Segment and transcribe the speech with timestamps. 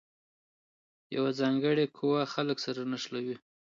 [1.15, 3.35] یوه ځانګړې قوه خلګ سره نښلوي.